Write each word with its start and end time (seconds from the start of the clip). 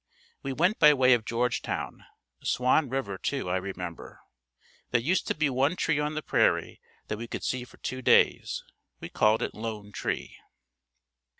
We 0.41 0.51
went 0.51 0.79
by 0.79 0.95
way 0.95 1.13
of 1.13 1.25
Georgetown. 1.25 2.05
Swan 2.43 2.89
river, 2.89 3.19
too, 3.19 3.51
I 3.51 3.57
remember. 3.57 4.21
There 4.89 4.99
used 4.99 5.27
to 5.27 5.35
be 5.35 5.47
one 5.47 5.75
tree 5.75 5.99
on 5.99 6.15
the 6.15 6.23
prairie 6.23 6.81
that 7.07 7.19
we 7.19 7.27
could 7.27 7.43
see 7.43 7.63
for 7.65 7.77
two 7.77 8.01
days. 8.01 8.63
We 8.99 9.09
called 9.09 9.43
it 9.43 9.53
Lone 9.53 9.91
Tree. 9.91 10.37